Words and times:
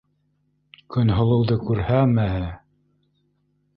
Көнһылыуҙы 0.95 1.57
күрһәме! 1.67 2.27